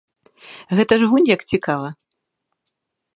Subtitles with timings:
[0.79, 1.89] Гэта ж вунь як цікава!